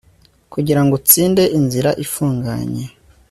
Kugira 0.53 0.81
ngo 0.83 0.93
utsinde 0.99 1.43
inzira 1.57 1.89
ifunganye 2.05 2.85